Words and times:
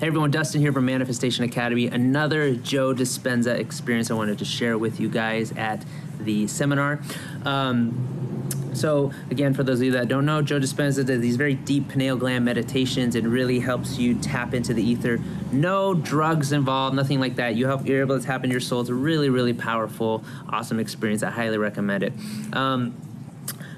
Hey 0.00 0.06
everyone, 0.06 0.30
Dustin 0.30 0.60
here 0.60 0.72
from 0.72 0.84
Manifestation 0.84 1.42
Academy. 1.42 1.88
Another 1.88 2.54
Joe 2.54 2.94
Dispenza 2.94 3.58
experience 3.58 4.12
I 4.12 4.14
wanted 4.14 4.38
to 4.38 4.44
share 4.44 4.78
with 4.78 5.00
you 5.00 5.08
guys 5.08 5.50
at 5.56 5.84
the 6.20 6.46
seminar. 6.46 7.00
Um, 7.44 8.48
so, 8.74 9.10
again, 9.32 9.54
for 9.54 9.64
those 9.64 9.80
of 9.80 9.86
you 9.86 9.90
that 9.92 10.06
don't 10.06 10.24
know, 10.24 10.40
Joe 10.40 10.60
Dispenza 10.60 11.04
does 11.04 11.20
these 11.20 11.34
very 11.34 11.54
deep 11.54 11.88
pineal 11.88 12.16
gland 12.16 12.44
meditations 12.44 13.16
and 13.16 13.26
really 13.26 13.58
helps 13.58 13.98
you 13.98 14.14
tap 14.14 14.54
into 14.54 14.72
the 14.72 14.88
ether. 14.88 15.18
No 15.50 15.94
drugs 15.94 16.52
involved, 16.52 16.94
nothing 16.94 17.18
like 17.18 17.34
that. 17.34 17.56
You 17.56 17.66
help, 17.66 17.84
you're 17.84 17.98
able 17.98 18.20
to 18.20 18.24
tap 18.24 18.44
into 18.44 18.52
your 18.54 18.60
soul. 18.60 18.82
It's 18.82 18.90
a 18.90 18.94
really, 18.94 19.30
really 19.30 19.52
powerful, 19.52 20.22
awesome 20.48 20.78
experience. 20.78 21.24
I 21.24 21.30
highly 21.30 21.58
recommend 21.58 22.04
it. 22.04 22.12
Um, 22.52 22.94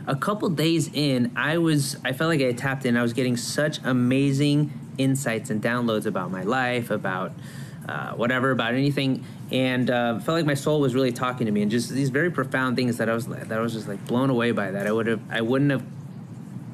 a 0.07 0.16
couple 0.16 0.50
days 0.50 0.91
in, 0.93 1.32
I 1.34 1.57
was 1.57 1.96
I 2.05 2.12
felt 2.12 2.29
like 2.29 2.43
I 2.43 2.52
tapped 2.52 2.84
in. 2.84 2.98
I 2.98 3.02
was 3.02 3.14
getting 3.14 3.39
such 3.39 3.79
amazing 3.84 4.71
insights 5.03 5.51
and 5.51 5.62
downloads 5.62 6.07
about 6.07 6.30
my 6.30 6.43
life, 6.43 6.91
about 6.91 7.33
uh, 7.89 8.12
whatever, 8.12 8.51
about 8.51 8.74
anything, 8.74 9.24
and 9.51 9.91
uh, 9.91 10.19
felt 10.20 10.37
like 10.37 10.47
my 10.47 10.55
soul 10.55 10.80
was 10.80 10.95
really 10.95 11.12
talking 11.12 11.47
to 11.47 11.52
me, 11.52 11.62
and 11.62 11.70
just 11.70 11.91
these 11.91 12.11
very 12.11 12.30
profound 12.30 12.77
things 12.77 12.98
that 12.98 13.09
I 13.09 13.15
was 13.15 13.27
that 13.27 13.52
I 13.52 13.60
was 13.60 13.73
just 13.73 13.88
like 13.88 14.05
blown 14.07 14.30
away 14.30 14.52
by. 14.52 14.71
That 14.71 14.87
I 14.87 14.93
would 14.93 15.07
have 15.07 15.21
I 15.30 15.41
wouldn't 15.41 15.71
have 15.71 15.84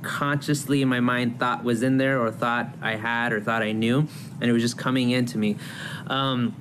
consciously 0.03 0.83
in 0.83 0.89
my 0.89 1.01
mind 1.01 1.39
thought 1.39 1.65
was 1.65 1.83
in 1.83 1.97
there 1.97 2.21
or 2.21 2.31
thought 2.31 2.69
I 2.83 2.97
had 2.97 3.33
or 3.33 3.41
thought 3.41 3.63
I 3.63 3.73
knew, 3.73 4.07
and 4.41 4.51
it 4.51 4.53
was 4.53 4.63
just 4.63 4.77
coming 4.77 5.11
into 5.11 5.39
me. 5.39 5.57
Um, 6.07 6.55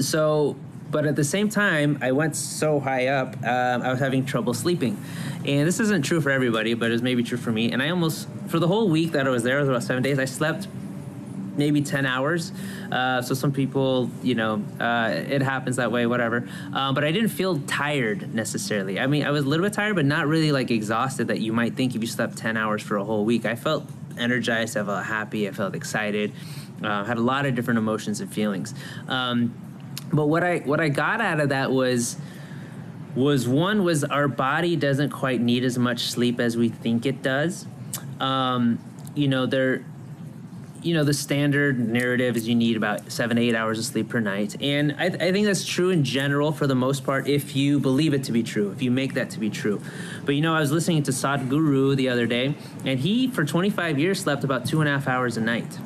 so 0.00 0.56
but 0.96 1.04
at 1.04 1.14
the 1.14 1.24
same 1.24 1.50
time, 1.50 1.98
I 2.00 2.12
went 2.12 2.34
so 2.36 2.80
high 2.80 3.08
up, 3.08 3.36
um, 3.44 3.82
I 3.82 3.90
was 3.90 4.00
having 4.00 4.24
trouble 4.24 4.54
sleeping. 4.54 4.98
And 5.44 5.68
this 5.68 5.78
isn't 5.78 6.06
true 6.06 6.22
for 6.22 6.30
everybody, 6.30 6.72
but 6.72 6.90
it's 6.90 7.02
maybe 7.02 7.22
true 7.22 7.36
for 7.36 7.52
me. 7.52 7.70
And 7.70 7.82
I 7.82 7.90
almost, 7.90 8.26
for 8.48 8.58
the 8.58 8.66
whole 8.66 8.88
week 8.88 9.12
that 9.12 9.26
I 9.26 9.28
was 9.28 9.42
there, 9.42 9.58
it 9.58 9.60
was 9.60 9.68
about 9.68 9.82
seven 9.82 10.02
days, 10.02 10.18
I 10.18 10.24
slept 10.24 10.68
maybe 11.54 11.82
10 11.82 12.06
hours. 12.06 12.50
Uh, 12.90 13.20
so 13.20 13.34
some 13.34 13.52
people, 13.52 14.10
you 14.22 14.36
know, 14.36 14.64
uh, 14.80 15.10
it 15.14 15.42
happens 15.42 15.76
that 15.76 15.92
way, 15.92 16.06
whatever. 16.06 16.48
Um, 16.72 16.94
but 16.94 17.04
I 17.04 17.12
didn't 17.12 17.28
feel 17.28 17.58
tired 17.66 18.34
necessarily. 18.34 18.98
I 18.98 19.06
mean, 19.06 19.26
I 19.26 19.30
was 19.32 19.44
a 19.44 19.48
little 19.48 19.66
bit 19.66 19.74
tired, 19.74 19.96
but 19.96 20.06
not 20.06 20.26
really 20.26 20.50
like 20.50 20.70
exhausted 20.70 21.28
that 21.28 21.40
you 21.40 21.52
might 21.52 21.76
think 21.76 21.94
if 21.94 22.00
you 22.00 22.08
slept 22.08 22.38
10 22.38 22.56
hours 22.56 22.80
for 22.80 22.96
a 22.96 23.04
whole 23.04 23.26
week. 23.26 23.44
I 23.44 23.54
felt 23.54 23.84
energized, 24.16 24.78
I 24.78 24.84
felt 24.84 25.04
happy, 25.04 25.46
I 25.46 25.50
felt 25.50 25.74
excited, 25.74 26.32
uh, 26.82 27.04
had 27.04 27.18
a 27.18 27.22
lot 27.22 27.44
of 27.44 27.54
different 27.54 27.76
emotions 27.76 28.22
and 28.22 28.32
feelings. 28.32 28.72
Um, 29.08 29.54
but 30.12 30.26
what 30.26 30.42
I 30.42 30.58
what 30.58 30.80
I 30.80 30.88
got 30.88 31.20
out 31.20 31.40
of 31.40 31.50
that 31.50 31.72
was 31.72 32.16
was 33.14 33.48
one 33.48 33.82
was 33.82 34.04
our 34.04 34.28
body 34.28 34.76
doesn't 34.76 35.10
quite 35.10 35.40
need 35.40 35.64
as 35.64 35.78
much 35.78 36.10
sleep 36.10 36.38
as 36.38 36.56
we 36.56 36.68
think 36.68 37.06
it 37.06 37.22
does. 37.22 37.66
Um, 38.20 38.78
you 39.14 39.28
know, 39.28 39.46
there 39.46 39.84
you 40.82 40.94
know 40.94 41.02
the 41.02 41.14
standard 41.14 41.78
narrative 41.78 42.36
is 42.36 42.46
you 42.46 42.54
need 42.54 42.76
about 42.76 43.10
seven 43.10 43.38
eight 43.38 43.54
hours 43.54 43.78
of 43.78 43.84
sleep 43.84 44.08
per 44.08 44.20
night. 44.20 44.60
And 44.62 44.94
I, 44.98 45.08
th- 45.08 45.20
I, 45.20 45.32
think 45.32 45.46
that's 45.46 45.66
true 45.66 45.90
in 45.90 46.04
general 46.04 46.52
for 46.52 46.66
the 46.66 46.76
most 46.76 47.04
part 47.04 47.26
if 47.26 47.56
you 47.56 47.80
believe 47.80 48.14
it 48.14 48.22
to 48.24 48.32
be 48.32 48.44
true 48.44 48.70
if 48.70 48.80
you 48.82 48.90
make 48.90 49.14
that 49.14 49.30
to 49.30 49.40
be 49.40 49.50
true. 49.50 49.82
But 50.24 50.36
you 50.36 50.42
know 50.42 50.54
i 50.54 50.60
was 50.60 50.70
listening 50.70 51.02
to 51.04 51.10
sadhguru 51.10 51.96
the 51.96 52.08
other 52.08 52.26
day 52.26 52.54
and 52.84 53.00
he 53.00 53.28
for 53.28 53.44
25 53.44 53.98
years 53.98 54.20
slept 54.20 54.44
about 54.44 54.66
two 54.66 54.80
and 54.80 54.88
a 54.88 54.92
half 54.92 55.08
hours 55.08 55.36
a 55.36 55.40
night 55.40 55.78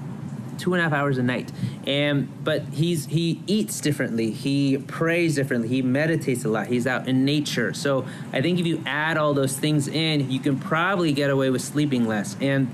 two 0.61 0.75
and 0.75 0.81
a 0.81 0.85
half 0.85 0.93
hours 0.93 1.19
a 1.19 1.23
night. 1.23 1.51
And 1.87 2.29
but 2.45 2.63
he's 2.73 3.07
he 3.07 3.43
eats 3.47 3.81
differently. 3.81 4.31
He 4.31 4.79
prays 4.79 5.35
differently. 5.35 5.69
He 5.69 5.83
meditates 5.83 6.45
a 6.45 6.49
lot. 6.49 6.67
He's 6.67 6.87
out 6.87 7.09
in 7.09 7.25
nature. 7.25 7.73
So 7.75 8.07
I 8.33 8.41
think 8.43 8.61
if 8.61 8.67
you 8.67 8.83
add 8.87 9.17
all 9.17 9.35
those 9.35 9.57
things 9.57 9.89
in, 9.89 10.31
you 10.31 10.41
can 10.41 10.59
probably 10.59 11.13
get 11.13 11.31
away 11.31 11.51
with 11.51 11.63
sleeping 11.63 12.07
less. 12.07 12.37
And 12.41 12.69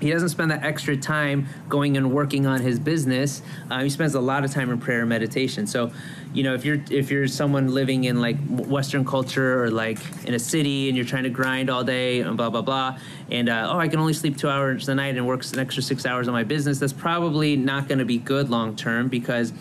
he 0.00 0.10
doesn't 0.10 0.30
spend 0.30 0.50
that 0.50 0.64
extra 0.64 0.96
time 0.96 1.46
going 1.68 1.96
and 1.96 2.12
working 2.12 2.46
on 2.46 2.60
his 2.60 2.78
business. 2.78 3.42
Uh, 3.70 3.82
he 3.82 3.90
spends 3.90 4.14
a 4.14 4.20
lot 4.20 4.44
of 4.44 4.50
time 4.50 4.70
in 4.70 4.78
prayer 4.78 5.00
and 5.00 5.08
meditation. 5.08 5.66
So, 5.66 5.92
you 6.32 6.42
know, 6.42 6.54
if 6.54 6.64
you're 6.64 6.80
if 6.90 7.10
you're 7.10 7.28
someone 7.28 7.68
living 7.68 8.04
in 8.04 8.20
like 8.20 8.36
Western 8.48 9.04
culture 9.04 9.62
or 9.62 9.70
like 9.70 9.98
in 10.24 10.34
a 10.34 10.38
city 10.38 10.88
and 10.88 10.96
you're 10.96 11.06
trying 11.06 11.24
to 11.24 11.30
grind 11.30 11.68
all 11.68 11.84
day 11.84 12.20
and 12.20 12.36
blah 12.36 12.50
blah 12.50 12.62
blah, 12.62 12.98
and 13.30 13.48
uh, 13.48 13.70
oh, 13.72 13.78
I 13.78 13.88
can 13.88 14.00
only 14.00 14.14
sleep 14.14 14.38
two 14.38 14.48
hours 14.48 14.88
a 14.88 14.94
night 14.94 15.16
and 15.16 15.26
work 15.26 15.44
an 15.52 15.58
extra 15.58 15.82
six 15.82 16.06
hours 16.06 16.28
on 16.28 16.34
my 16.34 16.44
business, 16.44 16.78
that's 16.78 16.92
probably 16.92 17.56
not 17.56 17.88
going 17.88 17.98
to 17.98 18.04
be 18.04 18.18
good 18.18 18.48
long 18.48 18.76
term 18.76 19.08
because 19.08 19.52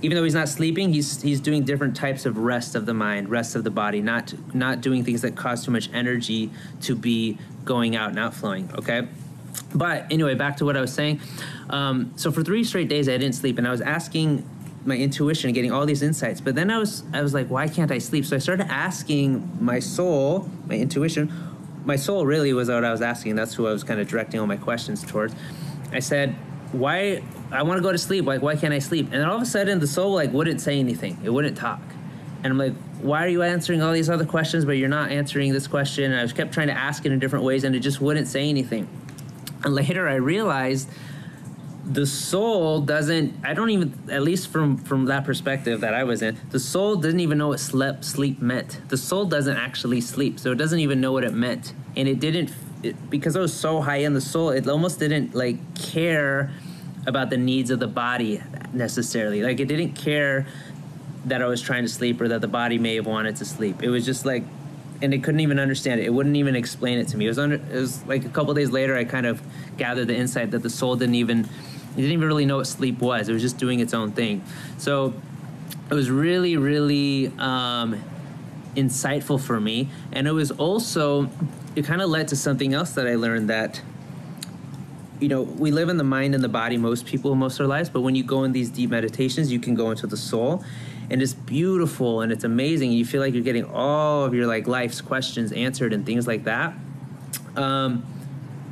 even 0.00 0.16
though 0.16 0.24
he's 0.24 0.34
not 0.34 0.48
sleeping, 0.48 0.92
he's 0.92 1.22
he's 1.22 1.40
doing 1.40 1.64
different 1.64 1.96
types 1.96 2.26
of 2.26 2.38
rest 2.38 2.74
of 2.74 2.86
the 2.86 2.94
mind, 2.94 3.28
rest 3.28 3.54
of 3.54 3.64
the 3.64 3.70
body, 3.70 4.00
not 4.00 4.32
not 4.54 4.80
doing 4.80 5.04
things 5.04 5.22
that 5.22 5.36
cause 5.36 5.64
too 5.64 5.70
much 5.70 5.88
energy 5.92 6.50
to 6.82 6.94
be 6.94 7.38
going 7.64 7.96
out 7.96 8.10
and 8.10 8.18
outflowing. 8.18 8.70
Okay. 8.74 9.06
But 9.74 10.10
anyway, 10.10 10.34
back 10.34 10.56
to 10.58 10.64
what 10.64 10.76
I 10.76 10.80
was 10.80 10.92
saying. 10.92 11.20
Um, 11.70 12.12
so 12.16 12.32
for 12.32 12.42
three 12.42 12.64
straight 12.64 12.88
days, 12.88 13.08
I 13.08 13.12
didn't 13.18 13.34
sleep, 13.34 13.58
and 13.58 13.66
I 13.66 13.70
was 13.70 13.80
asking 13.80 14.48
my 14.84 14.96
intuition, 14.96 15.52
getting 15.52 15.72
all 15.72 15.84
these 15.84 16.02
insights. 16.02 16.40
But 16.40 16.54
then 16.54 16.70
I 16.70 16.78
was, 16.78 17.02
I 17.12 17.20
was 17.20 17.34
like, 17.34 17.48
why 17.48 17.68
can't 17.68 17.90
I 17.90 17.98
sleep? 17.98 18.24
So 18.24 18.36
I 18.36 18.38
started 18.38 18.66
asking 18.70 19.58
my 19.60 19.80
soul, 19.80 20.48
my 20.66 20.76
intuition. 20.76 21.32
My 21.84 21.96
soul 21.96 22.24
really 22.24 22.52
was 22.52 22.68
what 22.68 22.84
I 22.84 22.90
was 22.90 23.02
asking. 23.02 23.34
That's 23.34 23.54
who 23.54 23.66
I 23.66 23.72
was 23.72 23.84
kind 23.84 24.00
of 24.00 24.08
directing 24.08 24.40
all 24.40 24.46
my 24.46 24.56
questions 24.56 25.02
towards. 25.02 25.34
I 25.92 26.00
said, 26.00 26.34
why? 26.72 27.22
I 27.50 27.62
want 27.62 27.78
to 27.78 27.82
go 27.82 27.92
to 27.92 27.98
sleep. 27.98 28.24
Like, 28.26 28.42
why 28.42 28.56
can't 28.56 28.74
I 28.74 28.78
sleep? 28.78 29.06
And 29.06 29.14
then 29.14 29.24
all 29.24 29.36
of 29.36 29.42
a 29.42 29.46
sudden, 29.46 29.78
the 29.78 29.86
soul 29.86 30.12
like 30.14 30.32
wouldn't 30.32 30.60
say 30.60 30.78
anything. 30.78 31.18
It 31.22 31.30
wouldn't 31.30 31.56
talk. 31.56 31.80
And 32.42 32.52
I'm 32.52 32.58
like, 32.58 32.74
why 33.00 33.24
are 33.24 33.28
you 33.28 33.42
answering 33.42 33.82
all 33.82 33.92
these 33.92 34.10
other 34.10 34.26
questions, 34.26 34.64
but 34.64 34.72
you're 34.72 34.88
not 34.88 35.10
answering 35.10 35.52
this 35.52 35.66
question? 35.66 36.12
And 36.12 36.20
I 36.20 36.24
just 36.24 36.36
kept 36.36 36.52
trying 36.52 36.68
to 36.68 36.78
ask 36.78 37.04
it 37.04 37.12
in 37.12 37.18
different 37.18 37.44
ways, 37.44 37.64
and 37.64 37.74
it 37.74 37.80
just 37.80 38.00
wouldn't 38.00 38.28
say 38.28 38.48
anything. 38.48 38.88
And 39.64 39.74
later 39.82 40.08
I 40.08 40.14
realized 40.14 40.88
the 41.88 42.06
soul 42.06 42.82
doesn't 42.82 43.34
i 43.44 43.54
don't 43.54 43.70
even 43.70 43.94
at 44.10 44.22
least 44.22 44.48
from 44.48 44.76
from 44.76 45.06
that 45.06 45.24
perspective 45.24 45.80
that 45.80 45.94
i 45.94 46.04
was 46.04 46.20
in 46.20 46.36
the 46.50 46.60
soul 46.60 46.96
doesn't 46.96 47.20
even 47.20 47.38
know 47.38 47.48
what 47.48 47.60
slept 47.60 48.04
sleep 48.04 48.42
meant. 48.42 48.80
The 48.88 48.96
soul 48.98 49.24
doesn't 49.24 49.56
actually 49.56 50.02
sleep 50.02 50.38
so 50.38 50.52
it 50.52 50.56
doesn't 50.56 50.80
even 50.80 51.00
know 51.00 51.12
what 51.12 51.24
it 51.24 51.32
meant. 51.32 51.72
And 51.96 52.06
it 52.06 52.20
didn't 52.20 52.50
it, 52.82 53.10
because 53.10 53.36
i 53.36 53.40
was 53.40 53.54
so 53.54 53.80
high 53.80 53.98
in 53.98 54.12
the 54.12 54.20
soul 54.20 54.50
it 54.50 54.68
almost 54.68 54.98
didn't 54.98 55.34
like 55.34 55.56
care 55.74 56.50
about 57.06 57.30
the 57.30 57.38
needs 57.38 57.70
of 57.70 57.80
the 57.80 57.86
body 57.86 58.42
necessarily. 58.72 59.42
Like 59.42 59.60
it 59.60 59.66
didn't 59.66 59.94
care 59.94 60.46
that 61.24 61.42
i 61.42 61.46
was 61.46 61.60
trying 61.62 61.84
to 61.84 61.88
sleep 61.88 62.20
or 62.20 62.28
that 62.28 62.40
the 62.40 62.48
body 62.48 62.78
may 62.78 62.96
have 62.96 63.06
wanted 63.06 63.36
to 63.36 63.44
sleep. 63.46 63.82
It 63.82 63.88
was 63.88 64.04
just 64.04 64.26
like 64.26 64.44
and 65.00 65.14
it 65.14 65.22
couldn't 65.22 65.40
even 65.40 65.58
understand 65.58 66.00
it. 66.00 66.06
It 66.06 66.12
wouldn't 66.12 66.36
even 66.36 66.56
explain 66.56 66.98
it 66.98 67.08
to 67.08 67.16
me. 67.16 67.26
It 67.26 67.28
was 67.28 67.38
under. 67.38 67.56
It 67.56 67.72
was 67.72 68.04
like 68.06 68.24
a 68.24 68.28
couple 68.28 68.52
days 68.54 68.70
later, 68.70 68.96
I 68.96 69.04
kind 69.04 69.26
of 69.26 69.40
gathered 69.76 70.08
the 70.08 70.16
insight 70.16 70.50
that 70.50 70.62
the 70.62 70.70
soul 70.70 70.96
didn't 70.96 71.14
even, 71.14 71.40
it 71.40 71.96
didn't 71.96 72.12
even 72.12 72.26
really 72.26 72.46
know 72.46 72.56
what 72.56 72.66
sleep 72.66 72.98
was. 72.98 73.28
It 73.28 73.32
was 73.32 73.42
just 73.42 73.58
doing 73.58 73.80
its 73.80 73.94
own 73.94 74.12
thing. 74.12 74.42
So 74.78 75.14
it 75.90 75.94
was 75.94 76.10
really, 76.10 76.56
really 76.56 77.32
um, 77.38 78.02
insightful 78.76 79.40
for 79.40 79.60
me, 79.60 79.88
and 80.12 80.26
it 80.26 80.32
was 80.32 80.50
also, 80.50 81.30
it 81.76 81.84
kind 81.84 82.02
of 82.02 82.10
led 82.10 82.28
to 82.28 82.36
something 82.36 82.74
else 82.74 82.92
that 82.92 83.06
I 83.06 83.14
learned 83.14 83.48
that. 83.50 83.80
You 85.20 85.28
know, 85.28 85.42
we 85.42 85.70
live 85.70 85.88
in 85.88 85.96
the 85.96 86.04
mind 86.04 86.34
and 86.34 86.44
the 86.44 86.48
body, 86.48 86.76
most 86.76 87.04
people, 87.04 87.34
most 87.34 87.54
of 87.54 87.58
their 87.58 87.66
lives, 87.66 87.90
but 87.90 88.02
when 88.02 88.14
you 88.14 88.22
go 88.22 88.44
in 88.44 88.52
these 88.52 88.70
deep 88.70 88.90
meditations, 88.90 89.50
you 89.50 89.58
can 89.58 89.74
go 89.74 89.90
into 89.90 90.06
the 90.06 90.16
soul 90.16 90.62
and 91.10 91.22
it's 91.22 91.34
beautiful 91.34 92.20
and 92.20 92.30
it's 92.30 92.44
amazing. 92.44 92.92
You 92.92 93.04
feel 93.04 93.20
like 93.20 93.34
you're 93.34 93.42
getting 93.42 93.64
all 93.64 94.24
of 94.24 94.34
your 94.34 94.46
like 94.46 94.66
life's 94.66 95.00
questions 95.00 95.52
answered 95.52 95.92
and 95.92 96.04
things 96.04 96.26
like 96.26 96.44
that. 96.44 96.74
Um, 97.56 98.04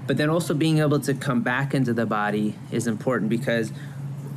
but 0.06 0.16
then 0.16 0.30
also 0.30 0.54
being 0.54 0.78
able 0.78 1.00
to 1.00 1.14
come 1.14 1.42
back 1.42 1.74
into 1.74 1.92
the 1.92 2.06
body 2.06 2.54
is 2.70 2.86
important 2.86 3.28
because 3.28 3.70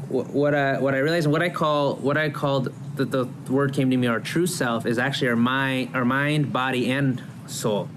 what, 0.08 0.56
I 0.56 0.80
what 0.80 0.96
I 0.96 1.00
realized 1.00 1.28
what 1.28 1.44
I 1.44 1.50
call 1.50 1.96
what 1.97 2.18
I 2.18 2.30
called 2.30 2.74
that 2.96 3.12
the 3.12 3.26
word 3.47 3.74
came 3.74 3.91
to 3.91 3.97
me 3.97 4.08
our 4.08 4.20
true 4.20 4.47
self 4.47 4.88
is 4.88 4.97
actually 4.97 5.28
our 5.28 5.36
mind 5.36 5.96
our 5.96 6.03
mind 6.03 6.52
body 6.52 6.90
and 6.90 7.22
soul 7.46 7.88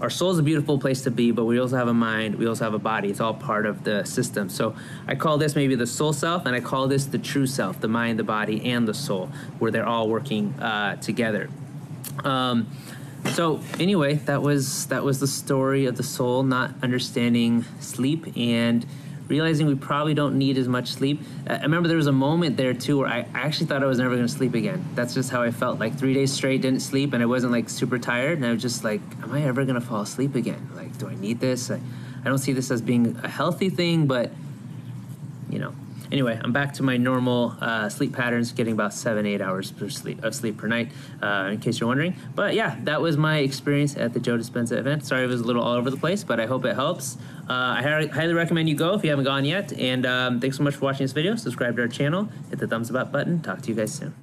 our 0.00 0.10
soul 0.10 0.30
is 0.30 0.38
a 0.38 0.42
beautiful 0.42 0.78
place 0.78 1.02
to 1.02 1.10
be, 1.10 1.30
but 1.30 1.44
we 1.44 1.58
also 1.58 1.76
have 1.76 1.88
a 1.88 1.94
mind, 1.94 2.36
we 2.36 2.46
also 2.46 2.64
have 2.64 2.74
a 2.74 2.78
body. 2.78 3.08
It's 3.08 3.20
all 3.20 3.34
part 3.34 3.66
of 3.66 3.84
the 3.84 4.04
system. 4.04 4.48
So 4.48 4.76
I 5.06 5.14
call 5.14 5.38
this 5.38 5.56
maybe 5.56 5.74
the 5.74 5.86
soul 5.86 6.12
self, 6.12 6.46
and 6.46 6.54
I 6.54 6.60
call 6.60 6.88
this 6.88 7.06
the 7.06 7.18
true 7.18 7.46
self, 7.46 7.80
the 7.80 7.88
mind, 7.88 8.18
the 8.18 8.24
body, 8.24 8.70
and 8.70 8.86
the 8.86 8.94
soul, 8.94 9.30
where 9.58 9.70
they're 9.70 9.86
all 9.86 10.08
working 10.08 10.54
uh, 10.60 10.96
together. 10.96 11.50
Um, 12.24 12.68
so 13.32 13.60
anyway, 13.78 14.14
that 14.14 14.42
was 14.42 14.86
that 14.86 15.02
was 15.04 15.20
the 15.20 15.26
story 15.26 15.86
of 15.86 15.96
the 15.96 16.02
soul 16.02 16.42
not 16.42 16.72
understanding 16.82 17.64
sleep 17.80 18.26
and 18.36 18.86
realizing 19.28 19.66
we 19.66 19.74
probably 19.74 20.14
don't 20.14 20.36
need 20.36 20.58
as 20.58 20.66
much 20.66 20.88
sleep. 20.88 21.20
I 21.46 21.60
remember 21.60 21.88
there 21.88 21.96
was 21.96 22.06
a 22.06 22.12
moment 22.12 22.56
there 22.56 22.74
too 22.74 22.98
where 22.98 23.08
I 23.08 23.26
actually 23.34 23.66
thought 23.66 23.82
I 23.82 23.86
was 23.86 23.98
never 23.98 24.14
going 24.14 24.26
to 24.26 24.32
sleep 24.32 24.54
again. 24.54 24.84
That's 24.94 25.14
just 25.14 25.30
how 25.30 25.42
I 25.42 25.50
felt. 25.50 25.78
Like 25.78 25.96
three 25.96 26.14
days 26.14 26.32
straight, 26.32 26.62
didn't 26.62 26.80
sleep, 26.80 27.12
and 27.12 27.22
I 27.22 27.26
wasn't 27.26 27.52
like 27.52 27.68
super 27.68 27.98
tired. 27.98 28.38
And 28.38 28.46
I 28.46 28.52
was 28.52 28.62
just 28.62 28.84
like, 28.84 29.00
am 29.22 29.32
I 29.32 29.42
ever 29.44 29.64
going 29.64 29.74
to 29.80 29.86
fall 29.86 30.00
asleep 30.00 30.34
again? 30.34 30.70
Like, 30.74 30.96
do 30.98 31.08
I 31.08 31.14
need 31.14 31.40
this? 31.40 31.70
I, 31.70 31.80
I 32.20 32.24
don't 32.24 32.38
see 32.38 32.52
this 32.52 32.70
as 32.70 32.82
being 32.82 33.16
a 33.22 33.28
healthy 33.28 33.70
thing, 33.70 34.06
but 34.06 34.32
you 35.50 35.58
know. 35.58 35.74
Anyway, 36.10 36.40
I'm 36.42 36.52
back 36.52 36.72
to 36.74 36.82
my 36.82 36.96
normal 36.96 37.54
uh, 37.60 37.88
sleep 37.88 38.12
patterns, 38.12 38.52
getting 38.52 38.72
about 38.72 38.94
seven, 38.94 39.26
eight 39.26 39.40
hours 39.40 39.72
sleep, 39.88 40.22
of 40.24 40.34
sleep 40.34 40.56
per 40.56 40.66
night, 40.66 40.92
uh, 41.22 41.50
in 41.52 41.60
case 41.60 41.80
you're 41.80 41.88
wondering. 41.88 42.16
But 42.34 42.54
yeah, 42.54 42.76
that 42.84 43.00
was 43.00 43.16
my 43.16 43.38
experience 43.38 43.96
at 43.96 44.14
the 44.14 44.20
Joe 44.20 44.38
Dispenza 44.38 44.72
event. 44.78 45.04
Sorry 45.04 45.24
it 45.24 45.26
was 45.26 45.40
a 45.40 45.44
little 45.44 45.62
all 45.62 45.74
over 45.74 45.90
the 45.90 45.96
place, 45.96 46.24
but 46.24 46.40
I 46.40 46.46
hope 46.46 46.64
it 46.64 46.74
helps. 46.74 47.18
I 47.48 47.82
hi- 47.82 48.06
highly 48.06 48.34
recommend 48.34 48.68
you 48.68 48.74
go 48.74 48.94
if 48.94 49.04
you 49.04 49.10
haven't 49.10 49.24
gone 49.24 49.44
yet. 49.44 49.72
And 49.72 50.06
um, 50.06 50.40
thanks 50.40 50.56
so 50.56 50.62
much 50.62 50.74
for 50.74 50.84
watching 50.84 51.04
this 51.04 51.12
video. 51.12 51.36
Subscribe 51.36 51.76
to 51.76 51.82
our 51.82 51.88
channel, 51.88 52.28
hit 52.50 52.58
the 52.58 52.66
thumbs 52.66 52.90
up 52.90 53.12
button. 53.12 53.40
Talk 53.40 53.62
to 53.62 53.68
you 53.68 53.74
guys 53.74 53.92
soon. 53.92 54.14